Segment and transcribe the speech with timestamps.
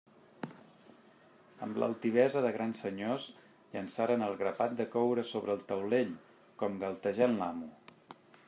[1.65, 3.27] Amb l'altivesa de grans senyors,
[3.75, 6.19] llançaren el grapat de coure sobre el taulell,
[6.63, 7.71] com galtejant l'amo.